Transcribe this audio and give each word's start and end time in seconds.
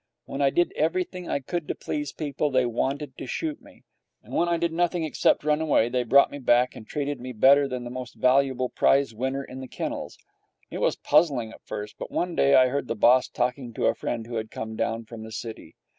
When 0.25 0.41
I 0.41 0.49
did 0.49 0.73
everything 0.75 1.29
I 1.29 1.41
could 1.41 1.67
to 1.67 1.75
please 1.75 2.11
people, 2.11 2.49
they 2.49 2.65
wanted 2.65 3.15
to 3.19 3.27
shoot 3.27 3.61
me; 3.61 3.83
and 4.23 4.33
when 4.33 4.49
I 4.49 4.57
did 4.57 4.73
nothing 4.73 5.03
except 5.03 5.43
run 5.43 5.61
away, 5.61 5.89
they 5.89 6.01
brought 6.01 6.31
me 6.31 6.39
back 6.39 6.75
and 6.75 6.87
treated 6.87 7.21
me 7.21 7.33
better 7.33 7.67
than 7.67 7.83
the 7.83 7.91
most 7.91 8.15
valuable 8.15 8.67
prize 8.69 9.13
winner 9.13 9.43
in 9.43 9.59
the 9.59 9.67
kennels. 9.67 10.17
It 10.71 10.79
was 10.79 10.95
puzzling 10.95 11.51
at 11.51 11.61
first, 11.63 11.99
but 11.99 12.09
one 12.09 12.35
day 12.35 12.55
I 12.55 12.69
heard 12.69 12.87
the 12.87 12.95
boss 12.95 13.27
talking 13.27 13.75
to 13.75 13.85
a 13.85 13.93
friend 13.93 14.25
who 14.25 14.37
had 14.37 14.49
come 14.49 14.75
down 14.75 15.05
from 15.05 15.21
the 15.21 15.31
city. 15.31 15.75